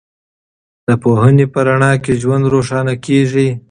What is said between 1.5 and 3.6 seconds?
په رڼا کې ژوند روښانه کېږي.